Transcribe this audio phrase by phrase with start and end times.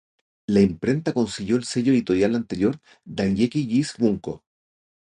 [0.47, 4.43] La imprenta consiguió el sello editorial anterior Dengeki G's Bunko.